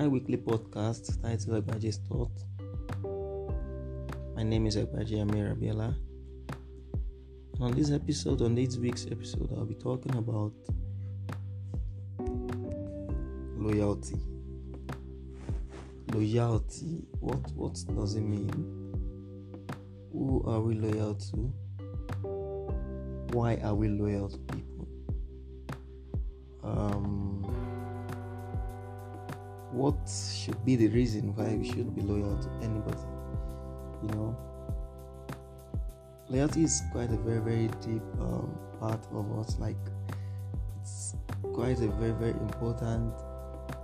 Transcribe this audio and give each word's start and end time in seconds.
my 0.00 0.08
weekly 0.08 0.38
podcast 0.38 1.20
titled 1.20 1.62
Egbaji's 1.62 1.98
Thought. 2.08 2.32
My 4.34 4.42
name 4.42 4.64
is 4.64 4.78
Egbaji 4.78 5.20
Amir 5.20 5.54
Abiela. 5.54 5.94
On 7.60 7.70
this 7.72 7.90
episode, 7.90 8.40
on 8.40 8.54
this 8.54 8.78
week's 8.78 9.04
episode, 9.10 9.50
I'll 9.52 9.66
be 9.66 9.74
talking 9.74 10.16
about 10.16 10.54
loyalty. 13.58 14.16
Loyalty. 16.14 17.04
What 17.20 17.52
what 17.54 17.74
does 17.94 18.14
it 18.14 18.22
mean? 18.22 18.48
Who 20.14 20.42
are 20.46 20.62
we 20.62 20.76
loyal 20.76 21.14
to? 21.14 21.52
Why 23.36 23.56
are 23.62 23.74
we 23.74 23.88
loyal 23.88 24.30
to 24.30 24.38
people? 24.38 24.88
Um, 26.64 27.19
what 29.80 29.96
should 30.06 30.62
be 30.66 30.76
the 30.76 30.88
reason 30.88 31.34
why 31.34 31.54
we 31.56 31.66
should 31.66 31.94
be 31.96 32.02
loyal 32.02 32.36
to 32.36 32.50
anybody? 32.62 33.00
You 34.02 34.08
know, 34.08 34.36
loyalty 36.28 36.64
is 36.64 36.82
quite 36.92 37.10
a 37.10 37.16
very 37.16 37.40
very 37.40 37.68
deep 37.80 38.02
um, 38.20 38.54
part 38.78 39.00
of 39.10 39.38
us. 39.38 39.58
Like, 39.58 39.80
it's 40.82 41.16
quite 41.54 41.80
a 41.80 41.88
very 41.96 42.12
very 42.12 42.32
important 42.32 43.14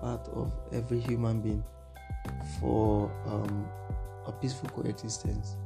part 0.03 0.29
of 0.35 0.53
every 0.71 1.01
human 1.01 1.41
being 1.41 1.65
for 2.61 3.11
um, 3.27 3.67
a 4.27 4.33
peaceful 4.33 4.69
coexistence, 4.69 5.57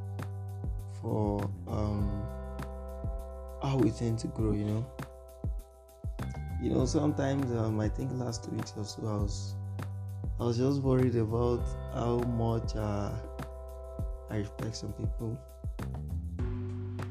for 1.03 1.43
um, 1.67 2.23
how 3.63 3.77
we 3.79 3.91
tend 3.91 4.21
to 4.21 4.29
grow, 4.29 4.53
you 4.53 4.65
know. 4.65 4.87
You 6.63 6.71
know, 6.71 6.85
sometimes 6.85 7.51
um, 7.57 7.81
I 7.81 7.89
think 7.89 8.13
last 8.15 8.49
week 8.53 8.67
or 8.77 8.85
so, 8.85 9.03
I 9.03 9.15
was, 9.23 9.55
I 10.41 10.45
was 10.45 10.57
just 10.57 10.81
worried 10.81 11.17
about 11.17 11.63
how 11.93 12.17
much 12.21 12.75
uh, 12.75 13.13
I 14.31 14.37
respect 14.37 14.75
some 14.75 14.95
people, 14.95 15.39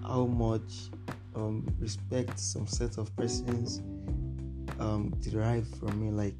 how 0.01 0.25
much 0.25 0.89
um, 1.35 1.67
respect 1.79 2.39
some 2.39 2.65
set 2.65 2.97
of 2.97 3.15
persons 3.15 3.83
um, 4.79 5.13
derive 5.21 5.67
from 5.77 6.03
me, 6.03 6.09
like 6.09 6.39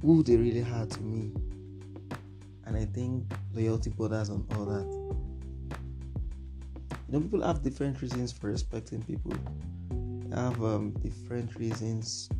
who 0.00 0.22
they 0.22 0.36
really 0.36 0.62
are 0.62 0.86
to 0.86 1.00
me. 1.02 1.34
And 2.64 2.74
I 2.74 2.86
think 2.86 3.30
loyalty 3.52 3.90
borders 3.90 4.30
on 4.30 4.46
all 4.56 4.64
that. 4.64 4.90
You 7.08 7.12
know, 7.12 7.20
people 7.20 7.42
have 7.42 7.62
different 7.62 8.00
reasons 8.00 8.32
for 8.32 8.46
respecting 8.46 9.02
people. 9.02 9.34
They 9.90 10.34
have 10.34 10.64
um, 10.64 10.92
different 11.02 11.56
reasons 11.56 12.30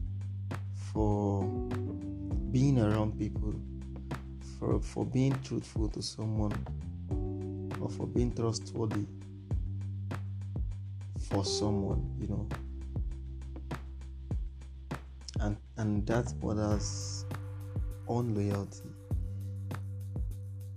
for 0.95 1.43
being 2.53 2.79
around 2.79 3.19
people, 3.19 3.55
for 4.59 4.81
for 4.81 5.05
being 5.07 5.35
truthful 5.43 5.89
to 5.89 6.03
someone, 6.03 6.53
or 7.81 7.89
for 7.89 8.07
being 8.07 8.33
trustworthy 8.35 9.07
for 11.19 11.45
someone. 11.45 12.15
You 12.21 12.29
know, 12.29 12.49
and 15.41 15.57
and 15.79 16.07
that 16.07 16.33
borders 16.41 17.25
on 18.07 18.35
loyalty. 18.35 18.91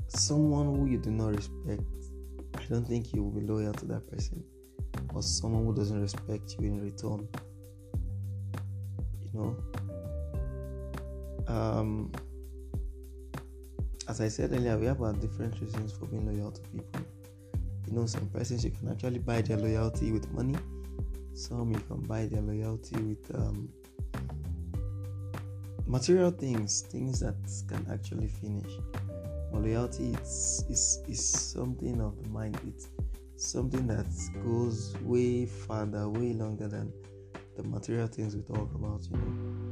Someone 0.07 0.73
who 0.73 0.85
you 0.85 0.97
do 0.97 1.11
not 1.11 1.35
respect, 1.35 1.83
I 2.55 2.63
don't 2.69 2.87
think 2.87 3.13
you 3.13 3.21
will 3.23 3.31
be 3.31 3.41
loyal 3.41 3.73
to 3.73 3.85
that 3.87 4.09
person. 4.09 4.43
Or 5.13 5.21
someone 5.21 5.65
who 5.65 5.75
doesn't 5.75 6.01
respect 6.01 6.55
you 6.57 6.67
in 6.67 6.81
return. 6.81 7.27
You 9.23 9.39
know? 9.39 9.57
Um, 11.47 12.11
as 14.07 14.21
I 14.21 14.27
said 14.27 14.51
earlier, 14.51 14.77
we 14.77 14.85
have 14.85 15.01
our 15.01 15.13
different 15.13 15.59
reasons 15.61 15.91
for 15.93 16.05
being 16.05 16.25
loyal 16.25 16.51
to 16.51 16.61
people. 16.61 17.01
You 17.87 17.93
know, 17.93 18.05
some 18.05 18.27
persons 18.29 18.63
you 18.63 18.71
can 18.71 18.89
actually 18.89 19.19
buy 19.19 19.41
their 19.41 19.57
loyalty 19.57 20.11
with 20.11 20.31
money, 20.31 20.55
some 21.33 21.71
you 21.71 21.79
can 21.79 22.01
buy 22.01 22.25
their 22.25 22.41
loyalty 22.41 22.95
with 23.01 23.35
um, 23.35 23.69
material 25.85 26.31
things, 26.31 26.81
things 26.81 27.19
that 27.19 27.35
can 27.67 27.85
actually 27.91 28.27
finish. 28.27 28.71
But 29.51 29.61
loyalty 29.61 30.15
is, 30.21 30.65
is 30.69 31.03
is 31.07 31.27
something 31.27 32.01
of 32.01 32.21
the 32.23 32.29
mind. 32.29 32.59
It's 32.67 32.89
something 33.37 33.87
that 33.87 34.07
goes 34.43 34.95
way 35.01 35.45
farther, 35.45 36.09
way 36.09 36.33
longer 36.33 36.67
than 36.67 36.91
the 37.55 37.63
material 37.63 38.07
things 38.07 38.35
we 38.35 38.41
talk 38.41 38.73
about. 38.73 39.01
You 39.11 39.17
know. 39.17 39.64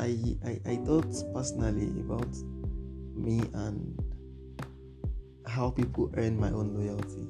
I 0.00 0.36
I, 0.44 0.60
I 0.64 0.76
thought 0.76 1.12
personally 1.34 2.00
about 2.00 2.34
me 3.14 3.42
and 3.52 4.02
how 5.46 5.70
people 5.70 6.10
earn 6.16 6.40
my 6.40 6.48
own 6.48 6.74
loyalty. 6.74 7.28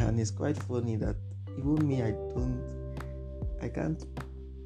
And 0.00 0.20
it's 0.20 0.30
quite 0.30 0.56
funny 0.56 0.94
that 0.96 1.16
even 1.58 1.88
me 1.88 2.02
I 2.02 2.12
don't 2.12 2.62
I 3.60 3.68
can't 3.68 4.04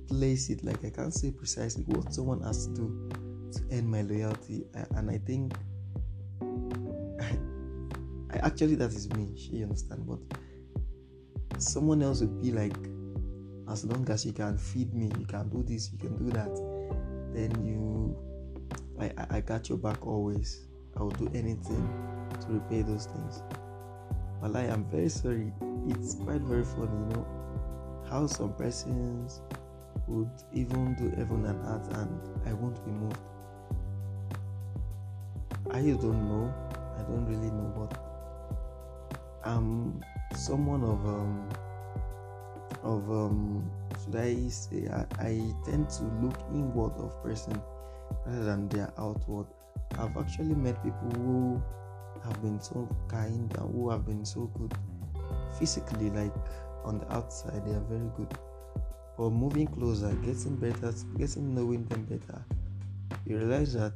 place 0.09 0.51
it 0.51 0.63
like 0.63 0.85
I 0.85 0.91
can't 0.91 1.15
say 1.15 1.31
precisely 1.31 1.85
what 1.85 2.13
someone 2.13 2.43
has 2.43 2.67
to 2.67 2.75
do 2.75 3.09
to 3.53 3.61
earn 3.73 3.91
my 3.91 4.03
loyalty, 4.03 4.67
and 4.75 5.11
I 5.11 5.19
think 5.19 5.55
I, 7.21 7.39
I 8.31 8.37
actually 8.47 8.75
that 8.77 8.91
is 8.91 9.09
me. 9.15 9.33
She 9.37 9.63
understand, 9.63 10.07
but 10.07 10.19
someone 11.59 12.03
else 12.03 12.21
would 12.21 12.43
be 12.43 12.53
like, 12.53 12.77
as 13.73 13.87
long 13.87 14.07
as 14.11 14.27
you 14.27 14.33
can 14.33 14.59
feed 14.59 14.93
me, 14.93 15.11
you 15.19 15.25
can 15.25 15.49
do 15.49 15.63
this, 15.63 15.91
you 15.91 15.99
can 15.99 16.15
do 16.19 16.31
that, 16.31 16.55
then 17.33 17.51
you, 17.65 18.15
I, 19.01 19.07
I, 19.17 19.37
I 19.39 19.41
got 19.41 19.71
your 19.71 19.79
back 19.79 20.07
always. 20.07 20.67
I 20.95 21.01
will 21.01 21.11
do 21.11 21.31
anything 21.35 21.89
to 22.43 22.47
repay 22.49 22.83
those 22.83 23.07
things. 23.07 23.43
But 24.43 24.55
I 24.57 24.65
am 24.65 24.85
very 24.91 25.09
sorry. 25.09 25.55
It's 25.89 26.17
quite 26.17 26.43
very 26.43 26.65
funny, 26.65 26.93
you 26.93 27.17
know, 27.17 27.27
how 28.11 28.27
some 28.27 28.53
persons 28.55 29.41
would 30.07 30.31
even 30.53 30.95
do 30.97 31.09
heaven 31.17 31.47
and 31.47 31.59
earth 31.65 31.95
and 31.97 32.47
I 32.47 32.53
won't 32.53 32.85
be 32.85 32.91
moved. 32.91 33.17
I 35.71 35.81
don't 35.81 36.29
know. 36.29 36.53
I 36.99 37.03
don't 37.05 37.25
really 37.25 37.51
know, 37.51 37.89
but 37.89 37.99
I'm 39.45 40.03
someone 40.35 40.83
of 40.83 41.07
um 41.07 41.49
of 42.83 43.11
um 43.11 43.71
should 44.03 44.17
I 44.17 44.49
say 44.49 44.89
I, 44.89 45.07
I 45.19 45.55
tend 45.65 45.89
to 45.91 46.05
look 46.23 46.39
inward 46.53 46.93
of 46.99 47.23
person 47.23 47.61
rather 48.27 48.45
than 48.45 48.69
their 48.69 48.93
outward. 48.99 49.47
I've 49.99 50.17
actually 50.17 50.55
met 50.55 50.83
people 50.83 51.11
who 51.23 51.63
have 52.25 52.41
been 52.43 52.61
so 52.61 52.89
kind 53.09 53.53
and 53.59 53.75
who 53.75 53.91
have 53.91 54.07
been 54.07 54.25
so 54.25 54.51
good 54.59 54.75
physically, 55.59 56.11
like 56.11 56.33
on 56.85 56.99
the 56.99 57.13
outside, 57.13 57.65
they 57.65 57.73
are 57.73 57.87
very 57.89 58.11
good 58.17 58.37
but 59.17 59.31
moving 59.31 59.67
closer, 59.67 60.13
getting 60.25 60.57
better, 60.57 60.93
getting 61.19 61.55
knowing 61.55 61.85
them 61.87 62.05
better, 62.05 62.43
you 63.27 63.37
realize 63.37 63.75
that 63.75 63.93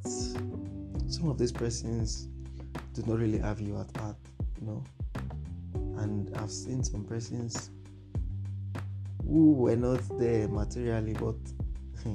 some 1.08 1.28
of 1.28 1.38
these 1.38 1.52
persons 1.52 2.28
do 2.92 3.02
not 3.06 3.18
really 3.18 3.38
have 3.38 3.60
you 3.60 3.78
at 3.78 3.96
heart, 3.96 4.16
you 4.60 4.66
know. 4.66 4.84
And 6.00 6.36
I've 6.36 6.50
seen 6.50 6.84
some 6.84 7.04
persons 7.04 7.70
who 9.26 9.52
were 9.52 9.76
not 9.76 10.00
there 10.18 10.48
materially, 10.48 11.12
but 11.14 11.36
hmm, 12.02 12.14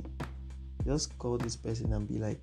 just 0.86 1.18
call 1.18 1.38
this 1.38 1.56
person 1.56 1.92
and 1.94 2.08
be 2.08 2.18
like, 2.18 2.40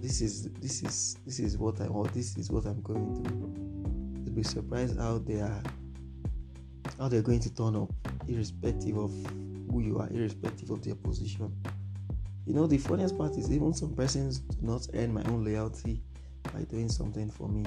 "This 0.00 0.20
is 0.20 0.50
this 0.60 0.82
is 0.82 1.16
this 1.24 1.38
is 1.38 1.58
what 1.58 1.80
I 1.80 1.88
want. 1.88 2.12
This 2.14 2.36
is 2.36 2.50
what 2.50 2.64
I'm 2.64 2.80
going 2.82 3.24
to. 3.24 4.24
You'll 4.24 4.34
be 4.34 4.42
surprised 4.42 4.98
how 4.98 5.18
they 5.18 5.40
are, 5.40 5.62
how 6.98 7.08
they're 7.08 7.22
going 7.22 7.40
to 7.40 7.54
turn 7.54 7.76
up 7.76 7.90
irrespective 8.28 8.96
of 8.96 9.10
who 9.70 9.80
you 9.80 9.98
are, 9.98 10.08
irrespective 10.10 10.70
of 10.70 10.82
their 10.82 10.94
position. 10.94 11.52
You 12.46 12.54
know, 12.54 12.66
the 12.66 12.78
funniest 12.78 13.18
part 13.18 13.36
is 13.36 13.50
even 13.50 13.74
some 13.74 13.94
persons 13.94 14.38
do 14.38 14.66
not 14.66 14.86
earn 14.94 15.12
my 15.12 15.22
own 15.24 15.44
loyalty 15.44 16.00
by 16.54 16.62
doing 16.62 16.88
something 16.88 17.28
for 17.30 17.48
me. 17.48 17.64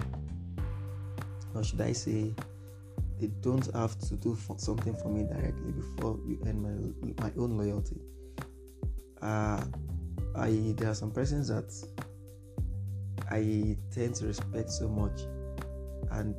Or 1.54 1.64
should 1.64 1.82
I 1.82 1.92
say, 1.92 2.34
they 3.20 3.28
don't 3.42 3.74
have 3.76 3.98
to 4.00 4.16
do 4.16 4.38
something 4.58 4.96
for 4.96 5.10
me 5.10 5.24
directly 5.24 5.72
before 5.72 6.20
you 6.26 6.40
earn 6.48 6.62
my 6.62 7.24
my 7.24 7.32
own 7.38 7.58
loyalty. 7.58 7.98
Uh, 9.22 9.64
I 10.36 10.74
there 10.78 10.90
are 10.90 10.96
some 10.96 11.12
persons 11.12 11.50
that 11.50 11.72
I 13.30 13.78
tend 13.92 14.16
to 14.16 14.28
respect 14.28 14.72
so 14.72 14.88
much, 14.88 15.22
and 16.12 16.36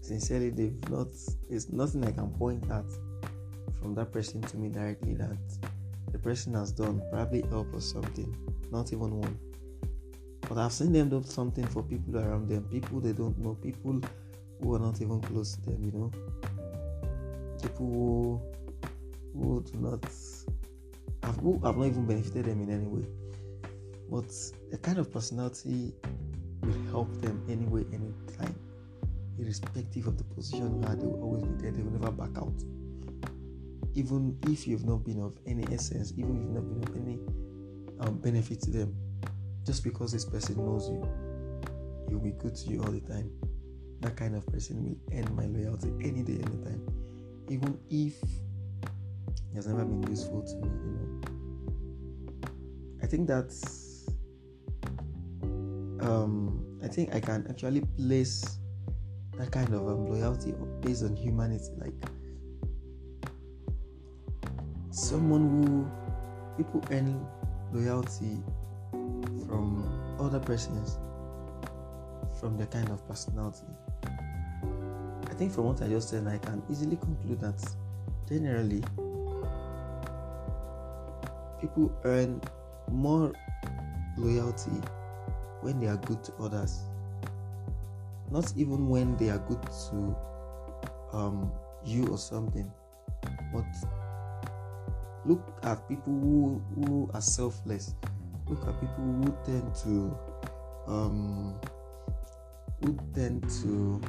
sincerely, 0.00 0.50
they've 0.50 0.90
not. 0.90 1.08
There's 1.48 1.72
nothing 1.72 2.04
I 2.04 2.12
can 2.12 2.30
point 2.30 2.70
at 2.70 2.84
from 3.80 3.94
that 3.94 4.12
person 4.12 4.40
to 4.42 4.56
me 4.56 4.68
directly 4.68 5.14
that 5.14 5.38
the 6.12 6.18
person 6.18 6.54
has 6.54 6.70
done, 6.70 7.02
probably 7.10 7.42
help 7.50 7.72
or 7.72 7.80
something, 7.80 8.34
not 8.70 8.92
even 8.92 9.20
one. 9.20 9.38
But 10.48 10.58
I've 10.58 10.72
seen 10.72 10.92
them 10.92 11.08
do 11.08 11.22
something 11.24 11.66
for 11.66 11.82
people 11.82 12.18
around 12.18 12.48
them, 12.48 12.64
people 12.64 13.00
they 13.00 13.12
don't 13.12 13.38
know, 13.38 13.54
people 13.54 14.00
who 14.60 14.74
are 14.74 14.78
not 14.78 15.00
even 15.00 15.20
close 15.20 15.56
to 15.56 15.60
them, 15.62 15.84
you 15.84 15.92
know. 15.92 16.10
People 17.62 17.86
who, 17.86 19.40
who 19.40 19.62
do 19.62 19.78
not 19.78 20.04
who 21.40 21.58
have 21.64 21.76
not 21.76 21.86
even 21.86 22.06
benefited 22.06 22.46
them 22.46 22.62
in 22.62 22.70
any 22.70 22.86
way. 22.86 23.06
But 24.10 24.28
the 24.70 24.78
kind 24.78 24.98
of 24.98 25.12
personality 25.12 25.92
will 26.62 26.90
help 26.90 27.20
them 27.20 27.42
anyway, 27.48 27.84
anytime, 27.92 28.54
irrespective 29.38 30.06
of 30.06 30.18
the 30.18 30.24
position 30.24 30.82
you 30.82 30.88
are. 30.88 30.94
They 30.94 31.06
will 31.06 31.22
always 31.22 31.44
be 31.44 31.62
there. 31.62 31.72
They 31.72 31.82
will 31.82 31.92
never 31.92 32.12
back 32.12 32.36
out. 32.36 32.54
Even 33.94 34.36
if 34.48 34.66
you've 34.66 34.84
not 34.84 35.04
been 35.04 35.20
of 35.20 35.38
any 35.46 35.64
essence, 35.72 36.12
even 36.16 36.36
if 36.36 36.42
you've 36.42 36.52
not 36.52 36.68
been 36.68 36.88
of 36.88 37.06
any 37.06 37.18
um, 38.00 38.18
benefit 38.18 38.60
to 38.62 38.70
them, 38.70 38.94
just 39.64 39.84
because 39.84 40.12
this 40.12 40.24
person 40.24 40.56
knows 40.56 40.88
you, 40.88 41.08
he'll 42.08 42.18
be 42.18 42.32
good 42.32 42.54
to 42.54 42.70
you 42.70 42.82
all 42.82 42.90
the 42.90 43.00
time. 43.00 43.30
That 44.04 44.16
kind 44.16 44.36
of 44.36 44.44
person 44.52 44.84
will 44.84 45.16
end 45.16 45.34
my 45.34 45.46
loyalty 45.46 45.88
any 46.04 46.22
day, 46.22 46.34
anytime. 46.44 46.84
Even 47.48 47.78
if 47.88 48.20
he 49.48 49.56
has 49.56 49.66
never 49.66 49.84
been 49.84 50.04
useful 50.10 50.42
to 50.42 50.54
me, 50.56 50.68
you 50.68 50.92
know. 50.92 51.20
I 53.02 53.06
think 53.06 53.26
that's 53.26 54.06
um 56.00 56.66
I 56.82 56.88
think 56.88 57.14
I 57.14 57.20
can 57.20 57.46
actually 57.48 57.80
place 57.96 58.58
that 59.38 59.50
kind 59.50 59.72
of 59.72 59.88
um, 59.88 60.06
loyalty 60.06 60.52
based 60.82 61.02
on 61.02 61.16
humanity, 61.16 61.72
like 61.78 61.94
someone 64.90 65.48
who 65.48 65.88
people 66.56 66.84
earn 66.92 67.26
loyalty 67.72 68.42
from 69.48 69.82
other 70.20 70.40
persons 70.40 70.98
from 72.38 72.56
their 72.58 72.66
kind 72.66 72.90
of 72.90 73.06
personality. 73.08 73.64
I 75.34 75.36
think 75.36 75.52
from 75.52 75.64
what 75.64 75.82
I 75.82 75.88
just 75.88 76.10
said, 76.10 76.28
I 76.28 76.38
can 76.38 76.62
easily 76.70 76.94
conclude 76.94 77.40
that 77.40 77.60
generally 78.28 78.84
people 81.60 81.92
earn 82.04 82.40
more 82.88 83.32
loyalty 84.16 84.70
when 85.60 85.80
they 85.80 85.88
are 85.88 85.96
good 85.96 86.22
to 86.22 86.34
others, 86.34 86.82
not 88.30 88.52
even 88.56 88.88
when 88.88 89.16
they 89.16 89.30
are 89.30 89.40
good 89.40 89.60
to 89.90 90.16
um, 91.12 91.50
you 91.84 92.06
or 92.06 92.18
something, 92.18 92.70
but 93.52 93.66
look 95.26 95.58
at 95.64 95.88
people 95.88 96.12
who, 96.12 96.62
who 96.76 97.10
are 97.12 97.20
selfless. 97.20 97.96
Look 98.46 98.64
at 98.68 98.80
people 98.80 99.04
who 99.04 99.36
tend 99.44 99.74
to 99.82 100.16
um, 100.86 101.58
who 102.84 102.96
tend 103.12 103.42
to 103.62 104.00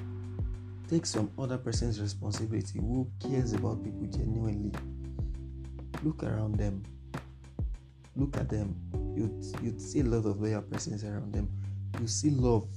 take 0.89 1.05
some 1.05 1.31
other 1.37 1.57
person's 1.57 1.99
responsibility 1.99 2.79
who 2.79 3.09
cares 3.19 3.53
about 3.53 3.83
people 3.83 4.05
genuinely. 4.07 4.71
Look 6.03 6.23
around 6.23 6.55
them. 6.55 6.83
Look 8.15 8.37
at 8.37 8.49
them. 8.49 8.75
You'd 9.15 9.43
you'd 9.63 9.81
see 9.81 10.01
a 10.01 10.03
lot 10.03 10.29
of 10.29 10.41
loyal 10.41 10.61
persons 10.61 11.03
around 11.03 11.33
them. 11.33 11.49
You 11.99 12.07
see 12.07 12.29
love 12.29 12.67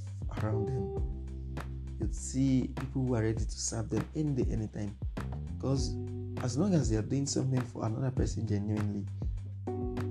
around 0.42 0.68
them. 0.68 1.56
You'd 2.00 2.14
see 2.14 2.70
people 2.76 3.02
who 3.02 3.14
are 3.14 3.22
ready 3.22 3.44
to 3.44 3.50
serve 3.50 3.90
them 3.90 4.04
any 4.14 4.42
day 4.42 4.52
anytime 4.52 4.96
because 5.56 5.94
as 6.42 6.56
long 6.56 6.74
as 6.74 6.88
they 6.88 6.96
are 6.96 7.02
doing 7.02 7.26
something 7.26 7.60
for 7.60 7.84
another 7.84 8.12
person 8.12 8.46
genuinely 8.46 9.04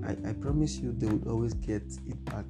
I, 0.08 0.12
I 0.30 0.32
promise 0.32 0.78
you 0.78 0.92
they 0.92 1.06
would 1.06 1.26
always 1.26 1.52
get 1.54 1.82
it 1.82 2.24
back. 2.24 2.46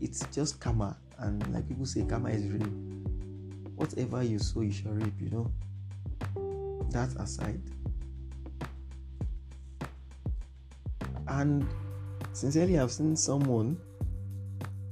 It's 0.00 0.26
just 0.32 0.58
karma 0.58 0.96
and 1.18 1.46
like 1.54 1.68
people 1.68 1.86
say 1.86 2.02
karma 2.02 2.30
is 2.30 2.48
real 2.48 2.91
whatever 3.82 4.22
you 4.22 4.38
sow 4.38 4.60
you 4.60 4.72
shall 4.72 4.92
reap 4.92 5.14
you 5.20 5.30
know. 5.30 5.52
That 6.90 7.10
aside. 7.18 7.60
And 11.26 11.66
sincerely 12.32 12.78
i've 12.78 12.90
seen 12.92 13.14
someone 13.14 13.76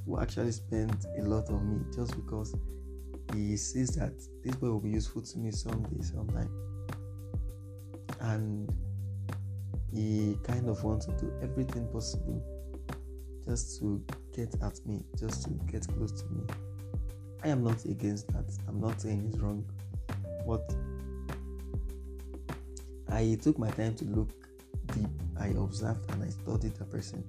who 0.04 0.20
actually 0.20 0.52
spent 0.52 1.06
a 1.18 1.22
lot 1.22 1.48
on 1.48 1.70
me 1.70 1.84
just 1.94 2.14
because 2.16 2.54
he 3.32 3.56
sees 3.56 3.94
that 3.96 4.12
this 4.44 4.54
boy 4.56 4.68
will 4.68 4.80
be 4.80 4.90
useful 4.90 5.22
to 5.22 5.38
me 5.38 5.50
someday 5.50 6.02
sometime 6.02 6.50
and 8.20 8.70
he 9.92 10.36
kind 10.42 10.68
of 10.68 10.82
wants 10.84 11.06
to 11.06 11.12
do 11.12 11.32
everything 11.42 11.86
possible 11.88 12.42
just 13.46 13.80
to 13.80 14.02
get 14.34 14.54
at 14.62 14.78
me, 14.86 15.02
just 15.18 15.44
to 15.44 15.50
get 15.70 15.86
close 15.88 16.12
to 16.22 16.28
me. 16.28 16.42
I 17.42 17.48
am 17.48 17.64
not 17.64 17.84
against 17.84 18.28
that. 18.28 18.44
I'm 18.68 18.80
not 18.80 19.00
saying 19.00 19.26
it's 19.28 19.38
wrong. 19.38 19.64
But 20.46 20.74
I 23.10 23.38
took 23.42 23.58
my 23.58 23.70
time 23.70 23.94
to 23.96 24.04
look 24.04 24.30
deep. 24.94 25.08
I 25.38 25.48
observed 25.48 26.10
and 26.10 26.22
I 26.22 26.28
studied 26.28 26.74
the 26.74 26.84
person. 26.84 27.24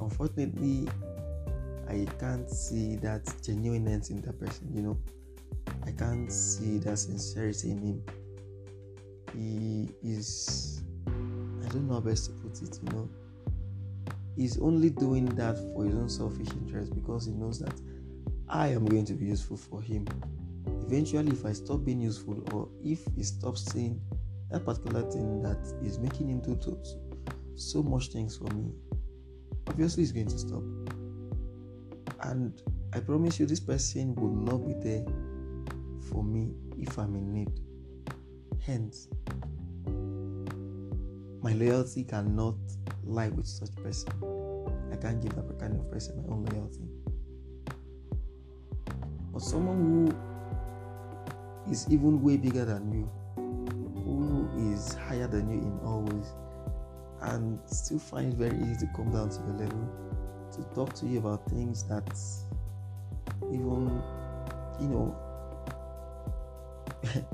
Unfortunately, 0.00 0.88
I 1.88 2.06
can't 2.18 2.48
see 2.50 2.96
that 2.96 3.32
genuineness 3.42 4.10
in 4.10 4.20
the 4.20 4.32
person, 4.32 4.68
you 4.74 4.82
know. 4.82 4.98
I 5.86 5.92
can't 5.92 6.30
see 6.30 6.78
that 6.78 6.98
sincerity 6.98 7.70
in 7.70 7.78
him. 7.78 8.02
He 9.34 9.88
is 10.02 10.82
I 11.06 11.68
don't 11.70 11.86
know 11.86 11.94
how 11.94 12.00
best 12.00 12.26
to 12.26 12.32
put 12.32 12.60
it, 12.62 12.78
you 12.82 12.90
know. 12.92 13.08
He's 14.36 14.58
only 14.60 14.90
doing 14.90 15.26
that 15.36 15.56
for 15.74 15.84
his 15.84 15.94
own 15.94 16.08
selfish 16.08 16.48
interest 16.50 16.94
because 16.94 17.26
he 17.26 17.32
knows 17.32 17.58
that 17.58 17.74
I 18.50 18.68
am 18.68 18.86
going 18.86 19.04
to 19.06 19.14
be 19.14 19.26
useful 19.26 19.56
for 19.56 19.82
him. 19.82 20.06
Eventually, 20.86 21.32
if 21.32 21.44
I 21.44 21.52
stop 21.52 21.84
being 21.84 22.00
useful 22.00 22.42
or 22.52 22.68
if 22.82 23.00
he 23.14 23.22
stops 23.22 23.70
saying 23.72 24.00
that 24.50 24.64
particular 24.64 25.02
thing 25.10 25.42
that 25.42 25.58
is 25.82 25.98
making 25.98 26.30
him 26.30 26.40
do 26.40 26.58
so, 26.62 26.78
so 27.56 27.82
much 27.82 28.08
things 28.08 28.36
for 28.38 28.52
me, 28.54 28.72
obviously 29.66 30.02
he's 30.02 30.12
going 30.12 30.28
to 30.28 30.38
stop. 30.38 30.62
And 32.22 32.62
I 32.94 33.00
promise 33.00 33.38
you, 33.38 33.44
this 33.44 33.60
person 33.60 34.14
will 34.14 34.34
not 34.34 34.66
be 34.66 34.72
there 34.82 35.04
for 36.10 36.24
me 36.24 36.54
if 36.78 36.98
I'm 36.98 37.14
in 37.16 37.32
need. 37.32 37.60
Hence, 38.64 39.08
my 41.42 41.52
loyalty 41.52 42.04
cannot 42.04 42.56
lie 43.04 43.28
with 43.28 43.46
such 43.46 43.74
person. 43.76 44.08
I 44.90 44.96
can't 44.96 45.22
give 45.22 45.34
that 45.36 45.58
kind 45.58 45.76
of 45.78 45.90
person 45.90 46.16
my 46.22 46.32
own 46.32 46.44
loyalty. 46.46 46.97
But 49.38 49.44
someone 49.44 50.10
who 51.64 51.70
is 51.70 51.86
even 51.92 52.20
way 52.20 52.36
bigger 52.36 52.64
than 52.64 52.90
you, 52.90 53.08
who 53.36 54.72
is 54.74 54.94
higher 54.94 55.28
than 55.28 55.48
you 55.48 55.60
in 55.60 55.78
all 55.84 56.02
ways, 56.02 56.34
and 57.20 57.60
still 57.66 58.00
find 58.00 58.32
it 58.32 58.36
very 58.36 58.58
easy 58.62 58.84
to 58.84 58.92
come 58.96 59.12
down 59.12 59.30
to 59.30 59.40
your 59.42 59.58
level, 59.58 59.88
to 60.50 60.62
talk 60.74 60.92
to 60.94 61.06
you 61.06 61.20
about 61.20 61.48
things 61.48 61.84
that 61.84 62.18
even, 63.44 64.02
you 64.80 64.88
know, 64.88 65.16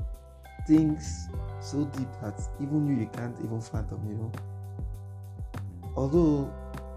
things 0.67 1.27
so 1.59 1.85
deep 1.85 2.09
that 2.21 2.39
even 2.61 2.85
you 2.85 2.97
you 2.97 3.09
can't 3.13 3.35
even 3.43 3.59
fathom, 3.59 4.07
you 4.07 4.13
know. 4.13 4.31
Although 5.95 6.53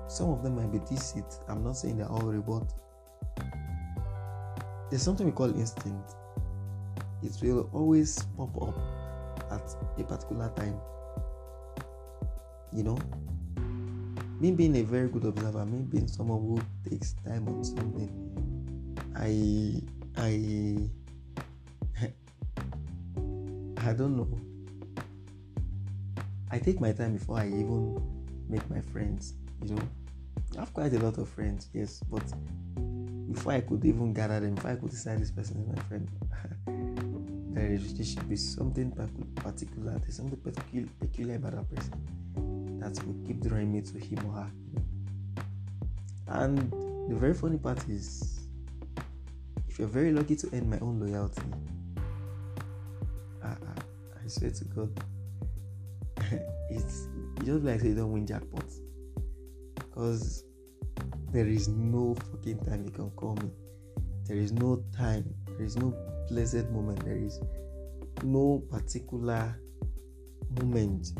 some 0.06 0.28
of 0.28 0.42
them 0.42 0.56
might 0.56 0.70
be 0.70 0.80
deceit, 0.80 1.24
I'm 1.48 1.64
not 1.64 1.78
saying 1.78 1.96
they're 1.96 2.08
all 2.08 2.30
but 2.46 2.74
there's 4.90 5.02
something 5.02 5.26
we 5.26 5.32
call 5.32 5.54
instinct. 5.54 6.14
It 7.22 7.36
will 7.42 7.68
always 7.72 8.22
pop 8.36 8.56
up 8.62 8.78
at 9.50 9.74
a 9.98 10.04
particular 10.04 10.50
time. 10.56 10.80
You 12.72 12.84
know, 12.84 12.98
me 14.40 14.52
being 14.52 14.76
a 14.76 14.82
very 14.82 15.08
good 15.08 15.24
observer, 15.24 15.64
me 15.66 15.82
being 15.82 16.06
someone 16.06 16.40
who 16.40 16.60
takes 16.88 17.14
time 17.26 17.48
on 17.48 17.64
something, 17.64 18.10
I 19.16 19.82
I 20.16 20.88
I 23.88 23.92
don't 23.92 24.16
know. 24.16 24.28
I 26.50 26.58
take 26.58 26.80
my 26.80 26.92
time 26.92 27.14
before 27.14 27.38
I 27.38 27.46
even 27.46 28.00
make 28.48 28.68
my 28.70 28.80
friends. 28.80 29.34
You 29.64 29.74
know, 29.74 29.82
I 30.56 30.60
have 30.60 30.72
quite 30.72 30.94
a 30.94 30.98
lot 31.00 31.18
of 31.18 31.28
friends, 31.28 31.68
yes, 31.74 32.00
but 32.10 32.22
before 33.32 33.52
I 33.52 33.60
could 33.60 33.84
even 33.84 34.12
gather 34.12 34.40
them, 34.40 34.54
before 34.54 34.70
I 34.70 34.76
could 34.76 34.90
decide 34.90 35.20
this 35.20 35.30
person 35.30 35.60
is 35.60 35.76
my 35.76 35.82
friend, 35.82 36.08
there, 37.54 37.72
is, 37.72 37.94
there 37.94 38.06
should 38.06 38.28
be 38.28 38.36
something 38.36 38.90
particular, 39.36 39.98
there's 39.98 40.16
something 40.16 40.40
peculiar, 41.00 41.36
about 41.36 41.52
that 41.52 41.74
person 41.74 42.78
that 42.80 43.04
will 43.04 43.26
keep 43.26 43.40
drawing 43.40 43.72
me 43.72 43.82
to 43.82 43.98
him 43.98 44.18
or 44.26 44.32
her. 44.32 44.50
And 46.28 46.70
the 47.10 47.16
very 47.16 47.34
funny 47.34 47.58
part 47.58 47.86
is, 47.88 48.40
if 49.68 49.78
you're 49.78 49.88
very 49.88 50.12
lucky 50.12 50.36
to 50.36 50.48
earn 50.52 50.70
my 50.70 50.78
own 50.78 51.00
loyalty, 51.00 51.42
I, 53.42 53.48
I, 53.48 53.52
I 54.24 54.28
swear 54.28 54.50
to 54.50 54.64
God, 54.64 55.04
it's 56.70 57.08
just 57.44 57.64
like 57.64 57.80
say 57.80 57.88
you 57.88 57.94
don't 57.94 58.12
win 58.12 58.26
jackpot 58.26 58.64
because 59.76 60.44
there 61.32 61.48
is 61.48 61.68
no 61.68 62.14
fucking 62.30 62.58
time 62.60 62.84
you 62.84 62.90
can 62.90 63.10
call 63.10 63.34
me 63.36 63.50
there 64.26 64.36
is 64.36 64.52
no 64.52 64.82
time 64.96 65.24
there 65.56 65.66
is 65.66 65.76
no 65.76 65.94
blessed 66.28 66.68
moment 66.70 67.04
there 67.04 67.16
is 67.16 67.40
no 68.22 68.62
particular 68.70 69.58
moment 70.60 71.12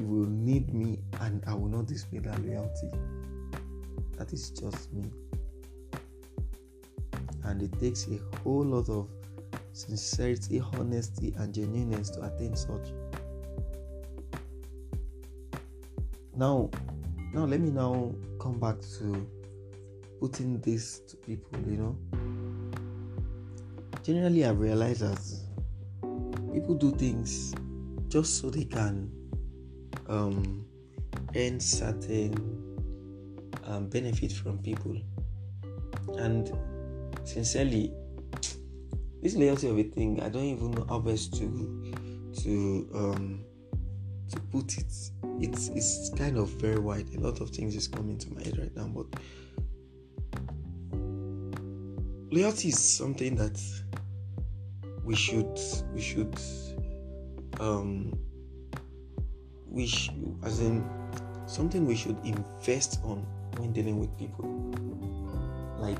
you 0.00 0.06
will 0.06 0.28
need 0.28 0.72
me 0.74 0.98
and 1.20 1.42
I 1.46 1.54
will 1.54 1.68
not 1.68 1.86
display 1.86 2.18
that 2.20 2.44
loyalty. 2.44 2.90
That 4.16 4.32
is 4.32 4.50
just 4.50 4.92
me. 4.92 5.10
And 7.44 7.62
it 7.62 7.78
takes 7.78 8.08
a 8.08 8.18
whole 8.38 8.64
lot 8.64 8.88
of 8.88 9.08
sincerity, 9.72 10.62
honesty, 10.78 11.34
and 11.38 11.54
genuineness 11.54 12.10
to 12.10 12.22
attain 12.22 12.56
such. 12.56 12.88
Now, 16.36 16.70
now 17.34 17.44
let 17.44 17.60
me 17.60 17.70
now 17.70 18.14
come 18.40 18.60
back 18.60 18.76
to 18.98 19.28
putting 20.20 20.60
this 20.60 21.00
to 21.00 21.16
people, 21.16 21.58
you 21.68 21.76
know. 21.76 21.96
Generally, 24.04 24.44
I've 24.44 24.60
realized 24.60 25.00
that 25.00 25.20
people 26.52 26.74
do 26.74 26.92
things 26.92 27.52
just 28.08 28.40
so 28.40 28.50
they 28.50 28.64
can 28.64 29.10
um, 30.08 30.64
earn 31.34 31.58
certain 31.58 32.32
um, 33.64 33.88
benefit 33.88 34.30
from 34.30 34.58
people. 34.58 34.96
And 36.16 36.56
sincerely, 37.24 37.92
this 39.22 39.34
loyalty 39.34 39.68
of 39.68 39.78
a 39.78 39.82
thing, 39.82 40.20
I 40.22 40.28
don't 40.28 40.44
even 40.44 40.70
know 40.70 40.86
how 40.88 41.00
best 41.00 41.34
to 41.38 41.92
to 42.42 42.88
um, 42.94 43.44
to 44.30 44.40
put 44.52 44.78
it. 44.78 45.10
It's 45.40 45.68
it's 45.68 46.10
kind 46.16 46.36
of 46.38 46.48
very 46.50 46.78
wide. 46.78 47.08
A 47.14 47.20
lot 47.20 47.40
of 47.40 47.50
things 47.50 47.74
is 47.76 47.88
coming 47.88 48.18
to 48.18 48.32
my 48.32 48.42
head 48.42 48.58
right 48.58 48.74
now, 48.76 48.86
but 48.86 49.06
loyalty 52.30 52.68
is 52.68 52.78
something 52.78 53.36
that 53.36 53.60
we 55.04 55.14
should 55.14 55.58
we 55.92 56.00
should 56.00 56.40
um 57.60 58.12
we 59.68 59.86
sh- 59.86 60.10
as 60.42 60.60
in 60.60 60.84
something 61.46 61.86
we 61.86 61.94
should 61.94 62.16
invest 62.24 63.00
on 63.04 63.18
when 63.58 63.72
dealing 63.72 64.00
with 64.00 64.16
people 64.18 64.44
like 65.78 65.98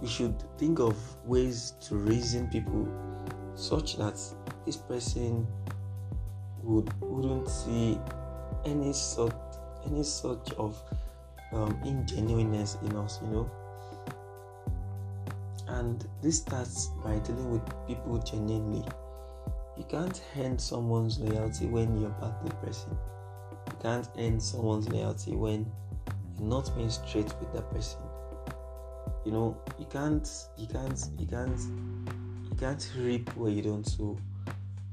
we 0.00 0.08
should 0.08 0.42
think 0.58 0.78
of 0.78 0.96
ways 1.26 1.74
to 1.80 1.96
reason 1.96 2.48
people 2.48 2.88
such 3.54 3.96
that 3.96 4.18
this 4.64 4.76
person 4.76 5.46
would 6.62 6.92
wouldn't 7.00 7.48
see 7.48 7.98
any 8.64 8.92
sort 8.92 9.34
any 9.86 10.02
sort 10.02 10.52
of 10.54 10.80
um, 11.52 11.78
ingenuineness 11.84 12.76
in 12.82 12.96
us 12.96 13.20
you 13.22 13.28
know? 13.28 13.50
And 15.68 16.06
this 16.22 16.38
starts 16.38 16.88
by 17.04 17.18
dealing 17.18 17.50
with 17.52 17.62
people 17.86 18.18
genuinely. 18.18 18.84
You 19.76 19.84
can't 19.84 20.20
earn 20.38 20.58
someone's 20.58 21.18
loyalty 21.18 21.66
when 21.66 22.00
you're 22.00 22.10
back 22.10 22.42
the 22.44 22.54
person. 22.56 22.96
You 23.66 23.74
can't 23.80 24.08
earn 24.18 24.40
someone's 24.40 24.88
loyalty 24.88 25.36
when 25.36 25.70
you're 26.38 26.48
not 26.48 26.74
being 26.74 26.90
straight 26.90 27.32
with 27.38 27.52
that 27.52 27.70
person. 27.70 28.00
You 29.24 29.32
know 29.32 29.58
you 29.78 29.86
can't 29.86 30.28
you 30.56 30.66
can't 30.66 30.98
you 31.18 31.26
can't 31.26 31.60
you 32.50 32.56
can't 32.58 32.90
reap 32.96 33.28
where 33.36 33.50
you 33.50 33.62
don't 33.62 33.84
sow 33.84 34.18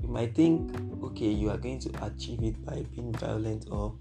you 0.06 0.12
might 0.12 0.36
think 0.36 0.72
okay 1.04 1.30
you 1.30 1.50
are 1.50 1.58
going 1.58 1.80
to 1.80 1.90
achieve 2.06 2.44
it 2.44 2.64
by 2.64 2.86
being 2.96 3.12
violent 3.14 3.68
or 3.72 3.96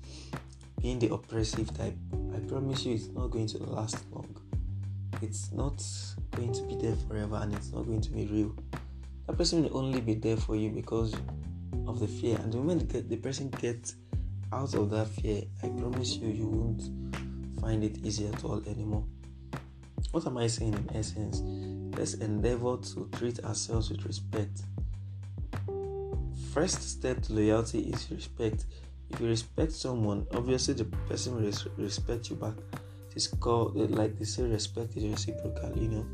being 0.81 0.99
the 0.99 1.13
oppressive 1.15 1.73
type. 1.75 1.97
I 2.35 2.41
promise 2.41 2.85
you 2.85 2.95
it's 2.95 3.09
not 3.09 3.29
going 3.29 3.47
to 3.49 3.59
last 3.65 4.05
long. 4.13 4.37
It's 5.23 5.51
not 5.53 5.83
going 6.33 6.53
to 6.53 6.63
be 6.65 6.77
there 6.77 6.95
forever 7.09 7.37
and 7.37 7.55
it's 7.55 7.73
not 7.73 7.87
going 7.87 8.03
to 8.03 8.11
be 8.11 8.27
real. 8.27 8.55
That 9.27 9.39
person 9.39 9.63
will 9.63 9.79
only 9.79 10.03
be 10.03 10.13
there 10.15 10.37
for 10.37 10.57
you 10.57 10.69
because 10.69 11.15
of 11.89 12.01
the 12.01 12.07
fear. 12.07 12.37
And 12.37 12.53
the 12.53 12.59
moment 12.59 13.09
the 13.09 13.17
person 13.17 13.49
gets 13.49 13.97
out 14.53 14.75
of 14.75 14.91
that 14.91 15.09
fear 15.09 15.43
i 15.65 15.69
promise 15.69 16.17
you 16.17 16.29
you 16.29 16.47
won't 16.47 16.83
find 17.61 17.83
it 17.83 17.97
easy 18.05 18.27
at 18.27 18.45
all 18.45 18.63
anymore. 18.67 19.05
What 20.11 20.27
am 20.27 20.37
I 20.37 20.49
saying 20.49 20.75
in 20.75 20.97
essence? 20.97 21.41
Let's 21.99 22.15
endeavor 22.15 22.77
to 22.77 23.09
treat 23.13 23.43
ourselves 23.43 23.89
with 23.91 24.05
respect. 24.05 24.61
First 26.55 26.89
step 26.89 27.21
to 27.23 27.33
loyalty 27.33 27.81
is 27.81 28.09
respect. 28.13 28.67
If 29.11 29.21
you 29.21 29.27
respect 29.27 29.73
someone, 29.73 30.25
obviously 30.33 30.75
the 30.75 30.85
person 30.85 31.35
will 31.35 31.53
respect 31.77 32.31
you 32.31 32.37
back. 32.37 32.55
It's 33.17 33.27
called 33.27 33.75
like 33.91 34.17
they 34.17 34.25
say, 34.25 34.45
respect 34.45 34.97
is 34.97 35.03
reciprocal. 35.03 35.77
You 35.77 35.89
know, 35.89 36.07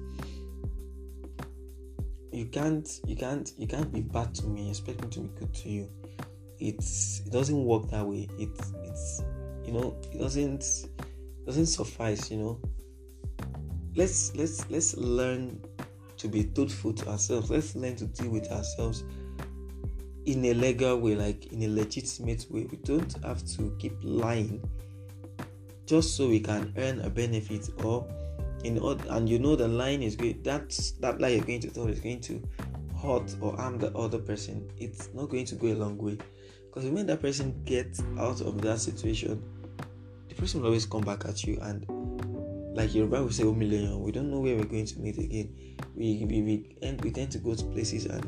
you 2.32 2.46
can't, 2.46 2.88
you 3.06 3.16
can't, 3.16 3.52
you 3.58 3.66
can't 3.66 3.92
be 3.92 4.00
bad 4.00 4.34
to 4.36 4.46
me. 4.46 4.70
Expect 4.70 5.02
me 5.02 5.10
to 5.10 5.20
be 5.20 5.40
good 5.40 5.52
to 5.56 5.68
you. 5.68 5.90
It's 6.58 7.20
it 7.26 7.32
doesn't 7.32 7.62
work 7.62 7.90
that 7.90 8.06
way. 8.06 8.26
It's 8.38 8.72
it's 8.82 9.22
you 9.66 9.74
know 9.74 9.94
it 10.10 10.18
doesn't 10.18 10.62
it 10.62 11.44
doesn't 11.44 11.66
suffice. 11.66 12.30
You 12.30 12.38
know, 12.38 12.60
let's 13.94 14.34
let's 14.34 14.70
let's 14.70 14.96
learn 14.96 15.60
to 16.16 16.28
be 16.28 16.44
truthful 16.44 16.92
to 16.92 17.08
ourselves 17.08 17.50
let's 17.50 17.74
learn 17.74 17.96
to 17.96 18.04
deal 18.06 18.30
with 18.30 18.50
ourselves 18.52 19.04
in 20.26 20.44
a 20.44 20.54
legal 20.54 20.98
way 20.98 21.14
like 21.14 21.52
in 21.52 21.62
a 21.62 21.68
legitimate 21.68 22.46
way 22.50 22.66
we 22.70 22.76
don't 22.78 23.14
have 23.24 23.44
to 23.46 23.74
keep 23.78 23.96
lying 24.02 24.60
just 25.86 26.16
so 26.16 26.28
we 26.28 26.40
can 26.40 26.72
earn 26.76 27.00
a 27.00 27.10
benefit 27.10 27.68
or 27.84 28.06
in 28.64 28.78
and 29.08 29.28
you 29.28 29.38
know 29.38 29.56
the 29.56 29.66
line 29.66 30.02
is 30.02 30.16
good 30.16 30.42
that's 30.44 30.92
that 30.92 31.20
lie 31.20 31.28
you're 31.28 31.44
going 31.44 31.60
to 31.60 31.70
tell 31.70 31.86
is 31.88 32.00
going 32.00 32.20
to 32.20 32.42
hurt 33.02 33.34
or 33.40 33.56
harm 33.56 33.78
the 33.78 33.90
other 33.96 34.18
person 34.18 34.70
it's 34.78 35.08
not 35.14 35.30
going 35.30 35.44
to 35.46 35.54
go 35.54 35.68
a 35.68 35.74
long 35.74 35.96
way 35.96 36.18
because 36.66 36.88
when 36.90 37.06
that 37.06 37.20
person 37.22 37.58
gets 37.64 38.02
out 38.18 38.40
of 38.42 38.60
that 38.60 38.78
situation 38.78 39.42
the 40.28 40.34
person 40.34 40.60
will 40.60 40.66
always 40.68 40.84
come 40.86 41.00
back 41.00 41.24
at 41.24 41.42
you 41.44 41.58
and 41.62 41.86
like 42.74 42.94
Yoruba 42.94 43.22
will 43.22 43.30
say, 43.30 43.44
"Oh, 43.44 43.52
million." 43.52 44.00
We 44.00 44.12
don't 44.12 44.30
know 44.30 44.40
where 44.40 44.56
we're 44.56 44.64
going 44.64 44.86
to 44.86 45.00
meet 45.00 45.18
again. 45.18 45.52
We 45.94 46.24
we 46.24 46.42
we, 46.42 46.76
and 46.82 47.02
we 47.02 47.10
tend 47.10 47.32
to 47.32 47.38
go 47.38 47.54
to 47.54 47.64
places, 47.64 48.06
and 48.06 48.24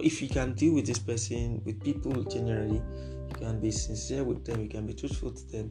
if 0.00 0.22
you 0.22 0.28
can 0.28 0.54
deal 0.54 0.74
with 0.74 0.86
this 0.86 0.98
person, 0.98 1.62
with 1.64 1.82
people 1.82 2.12
generally, 2.24 2.82
you 3.28 3.34
can 3.38 3.60
be 3.60 3.70
sincere 3.70 4.24
with 4.24 4.44
them. 4.44 4.62
You 4.62 4.68
can 4.68 4.86
be 4.86 4.94
truthful 4.94 5.32
to 5.32 5.52
them. 5.52 5.68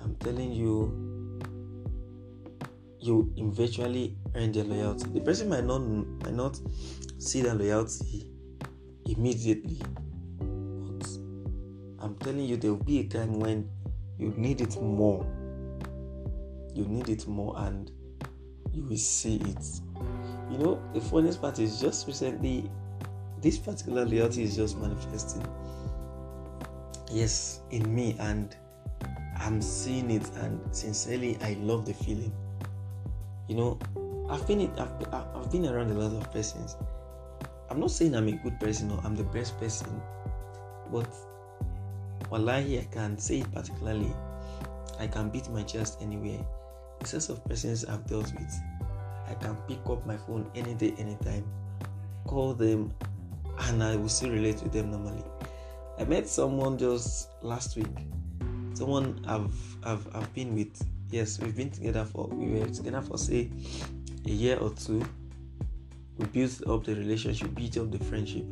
I'm 0.00 0.16
telling 0.16 0.52
you, 0.52 1.38
you 2.98 3.32
eventually 3.36 4.16
earn 4.34 4.52
their 4.52 4.64
loyalty. 4.64 5.08
The 5.10 5.20
person 5.20 5.48
might 5.48 5.64
not 5.64 5.78
might 5.78 6.34
not 6.34 6.60
see 7.18 7.42
that 7.42 7.56
loyalty 7.56 8.28
immediately, 9.06 9.80
but 10.38 11.06
I'm 12.00 12.16
telling 12.20 12.44
you, 12.44 12.56
there 12.56 12.72
will 12.72 12.84
be 12.84 13.00
a 13.00 13.04
time 13.04 13.38
when 13.38 13.68
you 14.18 14.32
need 14.36 14.60
it 14.60 14.80
more 14.80 15.26
you 16.74 16.84
need 16.86 17.08
it 17.08 17.26
more 17.26 17.54
and 17.58 17.90
you 18.72 18.84
will 18.84 18.96
see 18.96 19.36
it. 19.36 19.64
You 20.50 20.58
know, 20.58 20.82
the 20.94 21.00
funniest 21.00 21.40
part 21.40 21.58
is 21.58 21.80
just 21.80 22.06
recently, 22.06 22.70
this 23.42 23.58
particular 23.58 24.04
loyalty 24.04 24.44
is 24.44 24.56
just 24.56 24.78
manifesting. 24.78 25.44
Yes, 27.10 27.60
in 27.70 27.94
me, 27.94 28.16
and 28.18 28.56
I'm 29.38 29.60
seeing 29.60 30.10
it, 30.10 30.28
and 30.36 30.60
sincerely, 30.74 31.36
I 31.42 31.54
love 31.60 31.84
the 31.84 31.92
feeling. 31.92 32.32
You 33.48 33.56
know, 33.56 33.78
I've 34.30 34.46
been 34.46 34.60
it. 34.60 34.70
I've, 34.78 35.12
I've 35.12 35.50
been 35.50 35.66
around 35.66 35.90
a 35.90 35.94
lot 35.94 36.12
of 36.12 36.32
persons. 36.32 36.76
I'm 37.68 37.80
not 37.80 37.90
saying 37.90 38.14
I'm 38.14 38.28
a 38.28 38.32
good 38.32 38.58
person 38.60 38.90
or 38.90 39.00
I'm 39.04 39.16
the 39.16 39.24
best 39.24 39.58
person, 39.58 40.00
but 40.90 41.12
wallahi, 42.30 42.78
I 42.78 42.84
can 42.84 43.18
say 43.18 43.40
it 43.40 43.52
particularly. 43.52 44.12
I 44.98 45.06
can 45.06 45.30
beat 45.30 45.50
my 45.50 45.62
chest 45.62 45.98
anywhere 46.00 46.40
the 47.02 47.08
sense 47.08 47.28
of 47.28 47.44
persons 47.44 47.84
I've 47.84 48.06
dealt 48.06 48.32
with, 48.32 48.60
I 49.28 49.34
can 49.34 49.56
pick 49.68 49.80
up 49.86 50.06
my 50.06 50.16
phone 50.16 50.50
any 50.54 50.74
day, 50.74 50.94
anytime, 50.98 51.44
call 52.26 52.54
them, 52.54 52.94
and 53.68 53.82
I 53.82 53.96
will 53.96 54.08
still 54.08 54.30
relate 54.30 54.62
with 54.62 54.72
them 54.72 54.90
normally. 54.90 55.24
I 55.98 56.04
met 56.04 56.28
someone 56.28 56.78
just 56.78 57.28
last 57.42 57.76
week. 57.76 57.86
Someone 58.74 59.24
I've 59.26 59.54
I've, 59.84 60.06
I've 60.14 60.34
been 60.34 60.54
with. 60.54 60.82
Yes, 61.10 61.38
we've 61.38 61.56
been 61.56 61.70
together 61.70 62.04
for 62.04 62.26
we 62.28 62.58
were 62.58 62.66
together 62.66 63.02
for 63.02 63.18
say 63.18 63.50
a 64.26 64.30
year 64.30 64.58
or 64.58 64.70
two. 64.70 65.04
We 66.18 66.26
built 66.26 66.66
up 66.66 66.84
the 66.84 66.94
relationship, 66.94 67.54
built 67.54 67.76
up 67.78 67.90
the 67.90 68.02
friendship, 68.04 68.44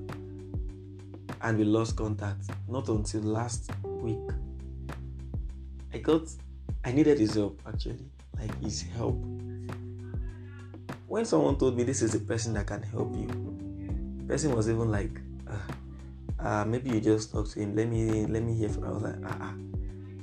and 1.43 1.59
we 1.59 1.65
lost 1.65 1.97
contact. 1.97 2.51
Not 2.69 2.89
until 2.89 3.23
last 3.23 3.71
week. 3.85 4.19
I 5.93 5.99
got 5.99 6.23
I 6.85 6.93
needed 6.93 7.19
his 7.19 7.35
help 7.35 7.61
actually 7.67 8.11
like 8.39 8.63
his 8.63 8.83
help. 8.83 9.17
When 11.07 11.25
someone 11.25 11.57
told 11.59 11.77
me 11.77 11.83
this 11.83 12.03
is 12.03 12.13
the 12.13 12.21
person 12.21 12.55
that 12.55 12.67
can 12.67 12.83
help 12.83 13.15
you, 13.17 13.50
person 14.31 14.55
was 14.55 14.69
even 14.69 14.93
like, 14.93 15.21
uh, 15.49 16.47
uh, 16.47 16.65
maybe 16.65 16.91
you 16.91 17.01
just 17.01 17.33
talk 17.33 17.49
to 17.49 17.59
him. 17.59 17.75
Let 17.75 17.89
me 17.89 18.27
let 18.27 18.45
me 18.45 18.55
hear 18.55 18.69
from. 18.69 18.85
I 18.85 18.91
was 18.91 19.03
like, 19.03 19.17
ah, 19.27 19.29
uh-uh. 19.29 19.53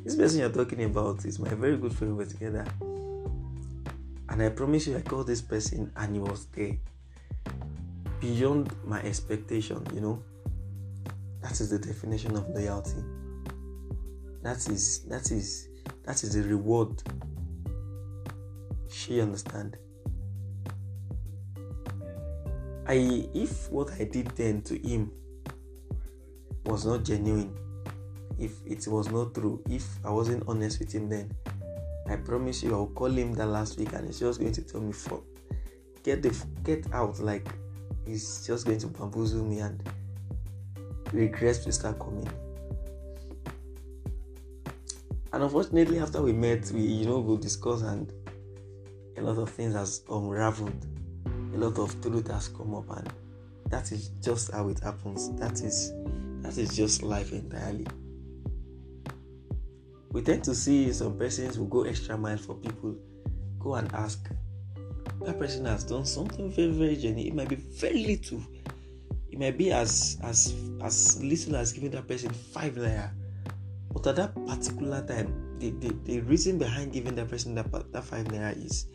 this 0.06 0.16
person 0.16 0.40
you're 0.40 0.50
talking 0.50 0.82
about 0.86 1.26
is 1.26 1.40
my 1.40 1.50
very 1.50 1.76
good 1.76 1.92
friend. 1.92 2.16
We're 2.18 2.26
together, 2.26 2.66
and 4.30 4.42
I 4.42 4.48
promise 4.48 4.88
you, 4.88 4.96
I 4.96 5.02
called 5.02 5.28
this 5.28 5.42
person 5.42 5.92
and 5.98 6.16
he 6.16 6.22
was 6.22 6.46
there, 6.56 6.78
beyond 8.22 8.72
my 8.86 9.02
expectation. 9.02 9.86
You 9.94 10.00
know, 10.00 10.24
That 11.42 11.60
is 11.60 11.70
the 11.70 11.80
definition 11.80 12.38
of 12.38 12.48
loyalty. 12.50 13.04
That 14.42 14.66
is 14.70 15.04
that 15.10 15.32
is 15.32 15.68
that 16.06 16.24
is 16.24 16.32
the 16.34 16.44
reward. 16.44 17.04
She 18.90 19.20
understand. 19.20 19.76
I 22.88 23.28
if 23.34 23.70
what 23.70 23.92
I 24.00 24.06
did 24.06 24.28
then 24.36 24.62
to 24.64 24.78
him 24.78 25.12
was 26.66 26.86
not 26.86 27.04
genuine, 27.04 27.54
if 28.40 28.54
it 28.66 28.88
was 28.88 29.10
not 29.10 29.34
true, 29.34 29.62
if 29.70 29.86
I 30.06 30.10
wasn't 30.10 30.44
honest 30.48 30.80
with 30.80 30.94
him 30.94 31.10
then, 31.10 31.32
I 32.10 32.16
promise 32.16 32.64
you 32.64 32.74
I'll 32.74 32.88
call 32.88 33.12
him 33.12 33.34
that 33.34 33.48
last 33.48 33.78
week 33.78 33.94
and 33.94 34.08
he's 34.08 34.20
just 34.20 34.40
going 34.40 34.54
to 34.54 34.62
tell 34.62 34.82
me 34.82 34.94
for 34.94 35.22
get 36.04 36.22
the 36.24 36.34
get 36.64 36.86
out 36.94 37.20
like 37.20 37.48
he's 38.06 38.46
just 38.48 38.66
going 38.66 38.80
to 38.80 38.88
bamboozle 38.88 39.44
me 39.44 39.60
and 39.60 39.84
regrets 41.12 41.66
will 41.66 41.74
start 41.74 42.00
coming. 42.00 42.30
And 45.34 45.44
unfortunately, 45.44 46.00
after 46.00 46.22
we 46.22 46.32
met, 46.32 46.72
we 46.72 46.82
you 46.82 47.06
know 47.06 47.20
we 47.20 47.38
discuss 47.38 47.82
and 47.82 48.12
a 49.18 49.22
lot 49.22 49.38
of 49.38 49.50
things 49.50 49.74
has 49.74 50.04
unraveled, 50.10 50.86
a 51.58 51.60
lot 51.60 51.80
of 51.80 52.00
truth 52.02 52.28
has 52.28 52.50
come 52.50 52.76
up, 52.76 52.90
and 52.98 53.12
that 53.70 53.92
is 53.92 54.10
just 54.22 54.52
how 54.52 54.70
it 54.70 54.80
happens. 54.80 55.32
That 55.38 55.62
is 55.62 55.92
that 56.42 56.58
is 56.58 56.76
just 56.76 57.02
life 57.02 57.32
entirely. 57.32 57.88
We 60.12 60.22
tend 60.22 60.44
to 60.46 60.56
see 60.56 60.94
some 60.94 61.18
persons 61.18 61.56
who 61.56 61.68
go 61.68 61.84
extra 61.84 62.18
mile 62.18 62.38
for 62.38 62.56
people, 62.56 62.96
go 63.60 63.76
and 63.76 63.92
ask. 63.94 64.30
That 65.26 65.40
person 65.40 65.66
has 65.66 65.84
done 65.84 66.06
something 66.06 66.52
very, 66.52 66.72
very 66.72 66.96
genuine. 66.96 67.28
It 67.28 67.36
might 67.36 67.50
be 67.50 67.56
very 67.56 68.06
little. 68.06 68.42
It 69.32 69.40
might 69.40 69.58
be 69.58 69.72
as 69.72 70.18
as 70.24 70.54
as 70.84 71.22
little 71.24 71.56
as 71.56 71.74
giving 71.74 71.92
that 71.92 72.08
person 72.08 72.30
five 72.30 72.76
naira 72.76 73.12
but 73.98 74.06
at 74.08 74.16
that 74.18 74.46
particular 74.46 75.02
time, 75.08 75.58
the, 75.58 75.72
the, 75.72 75.96
the 76.04 76.20
reason 76.22 76.60
behind 76.60 76.94
giving 76.94 77.16
that 77.16 77.30
person 77.30 77.56
that, 77.56 77.72
that 77.92 78.04
five 78.04 78.26
naira 78.26 78.56
is 78.64 78.86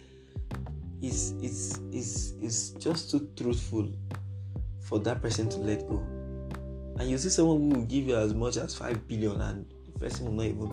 is 1.03 1.33
is 1.43 1.81
is 1.93 2.35
is 2.41 2.71
just 2.79 3.11
too 3.11 3.29
truthful 3.37 3.89
for 4.81 5.01
that 5.01 5.21
person 5.21 5.49
to 5.49 5.59
let 5.59 5.87
go. 5.89 5.99
And 6.99 7.11
you 7.11 7.19
see 7.19 7.29
someone 7.29 7.59
who 7.59 7.81
will 7.81 7.87
give 7.87 8.07
you 8.07 8.17
as 8.17 8.35
much 8.35 8.57
as 8.57 8.75
five 8.75 9.07
billion, 9.09 9.41
and 9.41 9.67
the 9.93 9.99
person 9.99 10.27
will 10.27 10.33
not 10.33 10.47
even 10.47 10.71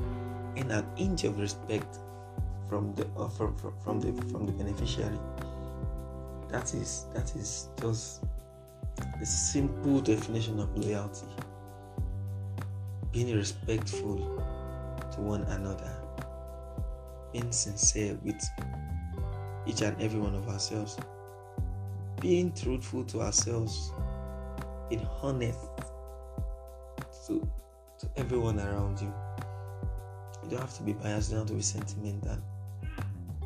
earn 0.58 0.72
an 0.72 0.86
inch 0.98 1.24
of 1.24 1.40
respect 1.40 1.98
from 2.68 2.94
the 2.96 3.08
uh, 3.18 3.28
from, 3.30 3.58
from 3.58 3.74
from 3.84 4.00
the 4.00 4.12
from 4.30 4.46
the 4.46 4.52
beneficiary. 4.52 5.20
That 6.50 6.74
is 6.74 7.06
that 7.14 7.36
is 7.36 7.70
just 7.82 8.24
a 9.22 9.26
simple 9.26 10.02
definition 10.02 10.60
of 10.60 10.76
loyalty 10.78 11.28
being 13.12 13.36
respectful 13.36 14.18
to 15.12 15.22
one 15.22 15.42
another, 15.44 15.92
being 17.34 17.52
sincere 17.52 18.18
with 18.24 18.40
each 19.70 19.82
and 19.82 20.02
every 20.02 20.20
one 20.20 20.34
of 20.34 20.48
ourselves, 20.50 20.98
being 22.20 22.52
truthful 22.54 23.04
to 23.06 23.22
ourselves, 23.22 23.94
being 24.90 25.08
honest 25.22 25.60
to, 27.28 27.48
to 28.00 28.10
everyone 28.18 28.60
around 28.60 29.00
you. 29.00 29.14
You 30.44 30.50
don't 30.50 30.62
have 30.62 30.76
to 30.78 30.84
be 30.84 30.94
biased, 30.94 31.30
you 31.30 31.38
don't 31.38 31.48
have 31.48 31.50
to 31.50 31.54
be 31.54 31.62
sentimental. 31.62 32.38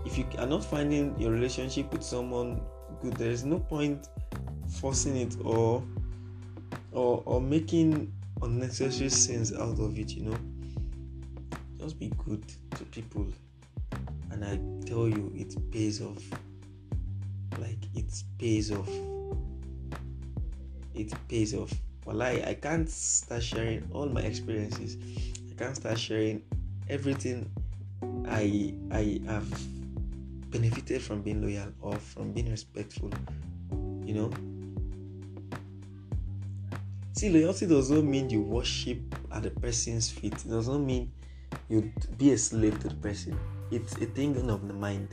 If 0.05 0.17
you 0.17 0.25
are 0.37 0.47
not 0.47 0.63
finding 0.63 1.19
your 1.19 1.31
relationship 1.31 1.91
with 1.91 2.03
someone 2.03 2.61
good, 3.01 3.15
there 3.15 3.31
is 3.31 3.43
no 3.43 3.59
point 3.59 4.07
forcing 4.79 5.17
it 5.17 5.35
or 5.43 5.83
or, 6.93 7.23
or 7.25 7.41
making 7.41 8.13
unnecessary 8.41 9.09
sins 9.09 9.51
out 9.51 9.79
of 9.79 9.97
it, 9.97 10.11
you 10.11 10.23
know. 10.23 10.37
Just 11.79 11.99
be 11.99 12.11
good 12.25 12.43
to 12.71 12.83
people. 12.85 13.27
And 14.33 14.43
I 14.43 14.59
tell 14.87 15.07
you, 15.07 15.31
it 15.35 15.55
pays 15.71 16.01
off. 16.01 16.23
Like, 17.59 17.77
it 17.93 18.11
pays 18.39 18.71
off. 18.71 18.89
It 20.95 21.13
pays 21.29 21.53
off. 21.53 21.71
Well, 22.05 22.21
I, 22.23 22.43
I 22.47 22.53
can't 22.55 22.89
start 22.89 23.43
sharing 23.43 23.87
all 23.93 24.07
my 24.07 24.21
experiences. 24.21 24.97
I 25.51 25.53
can't 25.53 25.75
start 25.75 25.99
sharing 25.99 26.41
everything 26.89 27.49
I 28.27 28.73
I 28.91 29.21
have 29.27 29.47
benefited 30.49 31.03
from 31.03 31.21
being 31.21 31.41
loyal 31.41 31.71
or 31.81 31.95
from 31.95 32.33
being 32.33 32.49
respectful. 32.49 33.11
You 34.03 34.13
know, 34.15 34.31
See, 37.13 37.29
loyalty 37.29 37.67
does 37.67 37.91
not 37.91 38.03
mean 38.03 38.31
you 38.31 38.41
worship 38.41 38.97
at 39.31 39.43
the 39.43 39.51
person's 39.51 40.09
feet. 40.09 40.33
It 40.33 40.49
does 40.49 40.67
not 40.67 40.79
mean 40.79 41.11
you 41.69 41.93
be 42.17 42.31
a 42.31 42.37
slave 42.37 42.79
to 42.79 42.89
the 42.89 42.95
person. 42.95 43.39
It's 43.73 43.95
a 43.95 44.05
thing 44.05 44.37
of 44.51 44.67
the 44.67 44.73
mind. 44.75 45.09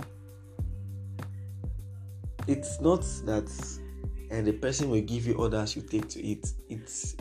It's 2.47 2.79
not 2.79 3.01
that 3.25 3.49
and 4.31 4.47
the 4.47 4.53
person 4.53 4.91
will 4.91 5.01
give 5.01 5.27
you 5.27 5.33
orders 5.37 5.75
you 5.75 5.81
take 5.81 6.11
to 6.11 6.23
it. 6.23 6.53
It's 6.69 7.17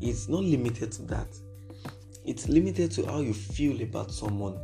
it's 0.00 0.28
not 0.28 0.44
limited 0.44 0.92
to 0.92 1.02
that. 1.02 1.26
It's 2.24 2.48
limited 2.48 2.92
to 2.92 3.06
how 3.06 3.18
you 3.18 3.34
feel 3.34 3.82
about 3.82 4.12
someone. 4.12 4.60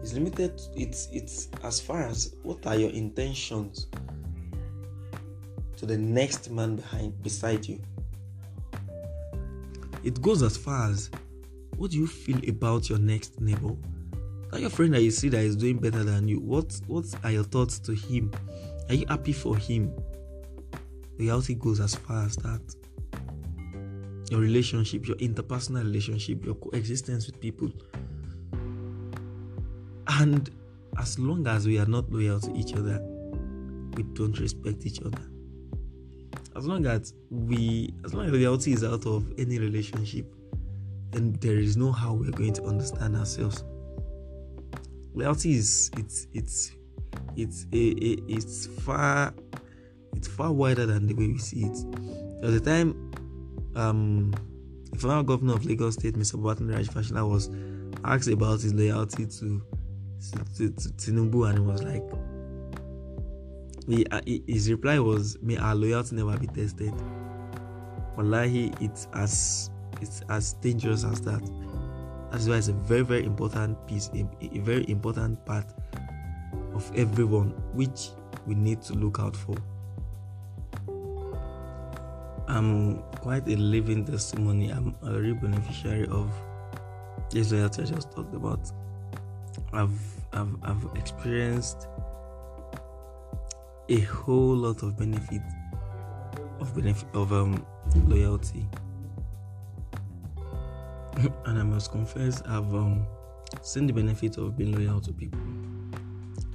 It's 0.00 0.12
limited. 0.12 0.56
To, 0.56 0.80
it's 0.80 1.08
it's 1.12 1.48
as 1.64 1.80
far 1.80 2.02
as 2.02 2.36
what 2.44 2.64
are 2.68 2.76
your 2.76 2.90
intentions 2.90 3.88
to 5.76 5.86
the 5.86 5.98
next 5.98 6.52
man 6.52 6.76
behind 6.76 7.20
beside 7.20 7.66
you. 7.66 7.80
It 10.04 10.22
goes 10.22 10.44
as 10.44 10.56
far 10.56 10.88
as 10.88 11.10
what 11.76 11.90
do 11.90 11.98
you 11.98 12.06
feel 12.06 12.38
about 12.48 12.88
your 12.88 13.00
next 13.00 13.40
neighbor? 13.40 13.74
That 14.54 14.60
your 14.60 14.70
friend 14.70 14.94
that 14.94 15.02
you 15.02 15.10
see 15.10 15.28
that 15.30 15.40
is 15.40 15.56
doing 15.56 15.78
better 15.78 16.04
than 16.04 16.28
you, 16.28 16.38
what 16.38 16.80
what 16.86 17.06
are 17.24 17.32
your 17.32 17.42
thoughts 17.42 17.80
to 17.80 17.92
him? 17.92 18.30
Are 18.88 18.94
you 18.94 19.04
happy 19.08 19.32
for 19.32 19.56
him? 19.56 19.92
Reality 21.18 21.54
goes 21.54 21.80
as 21.80 21.96
far 21.96 22.24
as 22.24 22.36
that. 22.36 22.60
Your 24.30 24.38
relationship, 24.38 25.08
your 25.08 25.16
interpersonal 25.16 25.82
relationship, 25.82 26.44
your 26.44 26.54
coexistence 26.54 27.26
with 27.26 27.40
people. 27.40 27.68
And 30.06 30.48
as 31.00 31.18
long 31.18 31.48
as 31.48 31.66
we 31.66 31.80
are 31.80 31.86
not 31.86 32.12
loyal 32.12 32.38
to 32.38 32.54
each 32.54 32.74
other, 32.74 33.02
we 33.96 34.04
don't 34.04 34.38
respect 34.38 34.86
each 34.86 35.00
other 35.02 35.22
as 36.54 36.64
long 36.64 36.86
as 36.86 37.12
we 37.28 37.92
as 38.04 38.14
long 38.14 38.26
as 38.26 38.32
loyalty 38.32 38.72
is 38.72 38.84
out 38.84 39.04
of 39.04 39.32
any 39.36 39.58
relationship 39.58 40.32
then 41.10 41.32
there 41.40 41.58
is 41.58 41.76
no 41.76 41.90
how 41.90 42.12
we're 42.12 42.30
going 42.30 42.52
to 42.52 42.62
understand 42.62 43.16
ourselves 43.16 43.64
loyalty 45.14 45.54
is 45.54 45.90
it's 45.96 46.26
it's 46.32 46.72
it's 47.36 47.66
a, 47.72 47.88
it's 48.28 48.66
far 48.66 49.32
it's 50.16 50.28
far 50.28 50.52
wider 50.52 50.86
than 50.86 51.06
the 51.06 51.14
way 51.14 51.26
we 51.28 51.38
see 51.38 51.64
it 51.64 51.76
there 52.40 52.50
was 52.50 52.54
a 52.54 52.60
time 52.60 53.10
um 53.76 54.32
the 54.92 54.98
former 54.98 55.22
governor 55.22 55.54
of 55.54 55.64
lagos 55.64 55.94
state 55.94 56.14
mr 56.14 56.34
Babatunde 56.34 56.74
Raji 56.74 56.88
Fashola 56.88 57.28
was 57.28 57.50
asked 58.04 58.28
about 58.28 58.60
his 58.60 58.74
loyalty 58.74 59.26
to 59.26 59.62
to, 60.56 60.70
to 60.70 60.88
tinubu 60.90 61.48
and 61.48 61.58
he 61.58 61.64
was 61.64 61.82
like 61.82 62.02
he, 63.88 64.06
uh, 64.06 64.20
his 64.24 64.70
reply 64.70 64.98
was, 64.98 65.36
"May 65.42 65.56
our 65.56 65.74
loyalty 65.74 66.16
never 66.16 66.36
be 66.38 66.46
tested." 66.46 66.92
Wallahi, 68.16 68.72
it's 68.80 69.08
as 69.12 69.70
it's 70.00 70.22
as 70.28 70.54
dangerous 70.54 71.04
as 71.04 71.20
that. 71.22 71.42
That's 72.34 72.48
why 72.48 72.56
it's 72.56 72.66
a 72.66 72.72
very 72.72 73.02
very 73.02 73.24
important 73.24 73.86
piece, 73.86 74.10
a, 74.12 74.26
a 74.42 74.58
very 74.58 74.84
important 74.90 75.44
part 75.46 75.66
of 76.74 76.90
everyone, 76.96 77.50
which 77.74 78.10
we 78.44 78.56
need 78.56 78.82
to 78.82 78.94
look 78.94 79.20
out 79.20 79.36
for. 79.36 79.54
I'm 82.48 83.04
quite 83.20 83.46
a 83.46 83.54
living 83.54 84.04
testimony. 84.04 84.70
I'm 84.70 84.96
a 85.04 85.12
real 85.12 85.36
beneficiary 85.36 86.08
of 86.08 86.28
loyalty 87.52 87.82
I 87.82 87.86
just 87.86 88.10
talked 88.10 88.34
about. 88.34 88.68
I've 89.72 89.96
I've, 90.32 90.56
I've 90.64 90.88
experienced 90.96 91.86
a 93.88 94.00
whole 94.00 94.56
lot 94.56 94.82
of 94.82 94.98
benefit 94.98 95.42
of 96.58 96.74
benefit 96.74 97.08
of 97.14 97.32
um 97.32 97.64
loyalty 98.06 98.66
and 101.46 101.58
i 101.58 101.62
must 101.62 101.90
confess 101.90 102.42
i've 102.42 102.74
um 102.74 103.06
seen 103.62 103.86
the 103.86 103.92
benefit 103.92 104.36
of 104.38 104.56
being 104.56 104.72
loyal 104.72 105.00
to 105.00 105.12
people. 105.12 105.40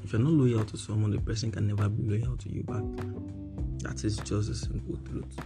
If 0.04 0.14
you're 0.14 0.22
not 0.22 0.32
loyal 0.32 0.66
to 0.66 0.78
someone 0.78 1.12
the 1.12 1.20
person 1.20 1.52
can 1.52 1.68
never 1.68 1.88
be 1.90 2.04
loyal 2.04 2.38
to 2.38 2.50
you 2.50 2.64
back. 2.64 2.84
That 3.80 4.04
is 4.04 4.18
just 4.18 4.50
a 4.50 4.56
simple 4.56 4.98
truth. 5.10 5.40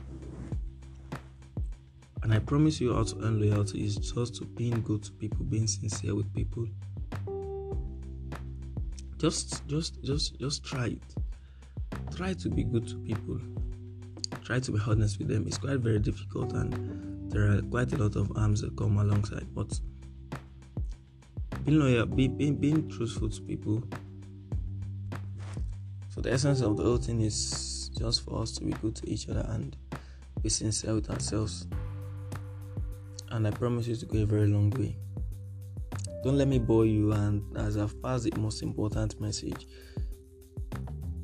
And 2.24 2.34
i 2.34 2.40
promise 2.40 2.80
you 2.80 2.94
how 2.94 3.04
to 3.04 3.16
earn 3.24 3.40
loyalty 3.42 3.84
is 3.84 3.98
just 3.98 4.36
to 4.36 4.46
being 4.46 4.82
good 4.82 5.04
to 5.04 5.12
people 5.14 5.44
being 5.46 5.68
sincere 5.68 6.16
with 6.16 6.34
people. 6.34 6.68
Just 9.18 9.68
just 9.68 10.02
just 10.04 10.40
just 10.40 10.64
try 10.64 10.88
it. 10.88 12.16
Try 12.16 12.34
to 12.34 12.50
be 12.50 12.64
good 12.64 12.88
to 12.88 12.96
people. 13.00 13.40
Try 14.44 14.60
to 14.60 14.72
be 14.72 14.80
honest 14.88 15.20
with 15.20 15.28
them. 15.28 15.46
It's 15.48 15.58
quite 15.58 15.80
very 15.80 16.00
difficult 16.00 16.54
and 16.54 17.13
there 17.34 17.52
are 17.52 17.62
quite 17.64 17.92
a 17.94 17.98
lot 17.98 18.16
of 18.16 18.30
harms 18.36 18.62
that 18.62 18.78
come 18.78 18.98
alongside. 19.00 19.48
But 19.56 19.80
being 21.66 21.80
loyal, 21.80 22.06
being, 22.06 22.38
being, 22.38 22.56
being 22.56 22.88
truthful 22.90 23.30
to 23.30 23.42
people. 23.42 23.84
So 26.10 26.22
the 26.22 26.32
essence 26.32 26.62
of 26.62 26.78
the 26.78 26.84
whole 26.84 26.98
thing 26.98 27.22
is 27.22 27.90
just 27.98 28.24
for 28.24 28.40
us 28.42 28.52
to 28.54 28.64
be 28.64 28.72
good 28.74 28.96
to 28.98 29.10
each 29.10 29.28
other 29.30 29.46
and 29.50 29.76
be 30.44 30.50
sincere 30.50 30.94
with 30.94 31.10
ourselves. 31.10 31.66
And 33.32 33.48
I 33.48 33.52
promise 33.52 33.88
you 33.88 33.96
to 33.96 34.06
go 34.06 34.20
a 34.20 34.26
very 34.26 34.48
long 34.48 34.70
way. 34.72 34.96
Don't 36.24 36.38
let 36.38 36.48
me 36.48 36.60
bore 36.60 36.86
you, 36.86 37.12
and 37.14 37.42
as 37.58 37.78
I've 37.78 38.02
passed 38.02 38.30
the 38.30 38.40
most 38.40 38.62
important 38.62 39.20
message, 39.20 39.68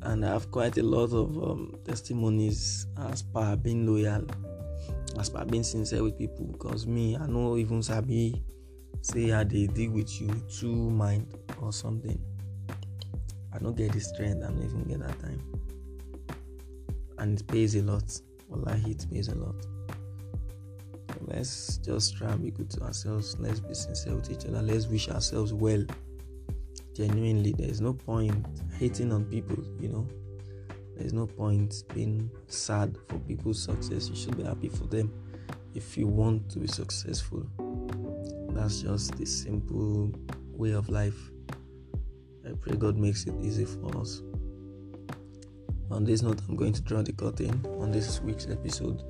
and 0.02 0.24
I 0.24 0.28
have 0.30 0.50
quite 0.50 0.76
a 0.76 0.82
lot 0.82 1.12
of 1.12 1.36
um, 1.38 1.76
testimonies 1.84 2.86
as 2.98 3.22
per 3.22 3.56
being 3.56 3.86
loyal, 3.86 4.26
as 5.18 5.30
per 5.30 5.44
being 5.44 5.62
sincere 5.62 6.02
with 6.02 6.18
people. 6.18 6.46
Because 6.46 6.86
me, 6.86 7.16
I 7.16 7.26
know 7.26 7.56
even 7.56 7.82
Sabi 7.82 8.42
say 9.02 9.30
how 9.30 9.44
they 9.44 9.66
deal 9.66 9.92
with 9.92 10.20
you 10.20 10.28
two 10.58 10.74
mind 10.90 11.26
or 11.60 11.72
something. 11.72 12.20
I 13.52 13.58
don't 13.58 13.76
get 13.76 13.92
the 13.92 14.00
strength, 14.00 14.44
I 14.44 14.48
don't 14.48 14.62
even 14.62 14.84
get 14.84 15.00
that 15.00 15.18
time. 15.20 15.40
And 17.18 17.38
it 17.38 17.46
pays 17.46 17.74
a 17.74 17.82
lot. 17.82 18.20
Wallahi, 18.48 18.92
it 18.92 19.06
pays 19.10 19.28
a 19.28 19.34
lot. 19.34 19.56
So 21.08 21.18
let's 21.26 21.78
just 21.78 22.16
try 22.16 22.30
and 22.30 22.42
be 22.42 22.50
good 22.50 22.70
to 22.70 22.82
ourselves. 22.82 23.36
Let's 23.38 23.60
be 23.60 23.74
sincere 23.74 24.14
with 24.14 24.30
each 24.30 24.46
other. 24.46 24.62
Let's 24.62 24.86
wish 24.86 25.08
ourselves 25.08 25.52
well. 25.52 25.84
Genuinely, 26.94 27.54
there's 27.56 27.80
no 27.80 27.92
point 27.92 28.46
hating 28.78 29.12
on 29.12 29.24
people, 29.24 29.62
you 29.80 29.88
know. 29.88 30.06
There's 31.00 31.14
no 31.14 31.26
point 31.26 31.82
being 31.94 32.30
sad 32.46 32.94
for 33.08 33.18
people's 33.20 33.62
success. 33.62 34.10
You 34.10 34.16
should 34.16 34.36
be 34.36 34.42
happy 34.42 34.68
for 34.68 34.84
them 34.84 35.10
if 35.74 35.96
you 35.96 36.06
want 36.06 36.50
to 36.50 36.58
be 36.58 36.66
successful. 36.66 37.46
That's 38.50 38.82
just 38.82 39.16
the 39.16 39.24
simple 39.24 40.12
way 40.52 40.72
of 40.72 40.90
life. 40.90 41.18
I 42.46 42.52
pray 42.60 42.76
God 42.76 42.98
makes 42.98 43.24
it 43.24 43.32
easy 43.40 43.64
for 43.64 43.96
us. 43.96 44.20
On 45.90 46.04
this 46.04 46.20
note, 46.20 46.42
I'm 46.46 46.54
going 46.54 46.74
to 46.74 46.82
draw 46.82 47.00
the 47.00 47.12
curtain 47.12 47.64
on 47.80 47.90
this 47.90 48.20
week's 48.20 48.46
episode 48.48 49.02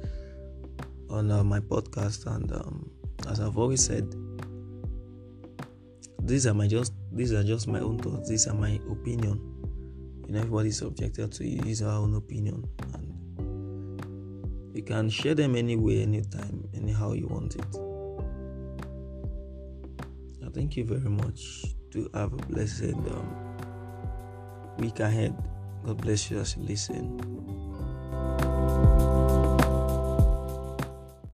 on 1.11 1.33
uh, 1.33 1.43
my 1.43 1.59
podcast, 1.59 2.27
and 2.33 2.53
um, 2.53 2.89
as 3.29 3.41
I've 3.41 3.59
always 3.59 3.85
said, 3.85 4.15
these 6.23 6.47
are 6.47 6.55
my 6.55 6.69
just 6.69 6.93
these 7.11 7.33
are 7.33 7.43
just 7.43 7.67
my 7.67 7.81
own 7.81 7.99
thoughts. 7.99 8.29
These 8.29 8.47
are 8.47 8.55
my 8.55 8.79
opinion. 8.89 9.60
Know, 10.31 10.39
everybody's 10.39 10.79
subjected 10.79 11.33
to 11.33 11.45
use 11.45 11.83
our 11.83 11.99
own 11.99 12.15
opinion, 12.15 12.65
and 12.95 14.77
you 14.77 14.83
can 14.85 15.11
share 15.11 15.35
them 15.35 15.57
anyway, 15.57 16.03
anytime, 16.03 16.69
anyhow 16.73 17.15
you 17.15 17.27
want 17.27 17.57
it. 17.57 17.67
I 20.47 20.51
thank 20.51 20.77
you 20.77 20.85
very 20.85 21.11
much. 21.11 21.65
To 21.91 22.09
have 22.15 22.33
a 22.33 22.37
blessed 22.37 22.95
um, 22.95 23.27
week 24.79 25.01
ahead. 25.01 25.37
God 25.85 26.01
bless 26.01 26.31
you 26.31 26.39
as 26.39 26.57
you 26.57 26.63
listen. 26.63 27.40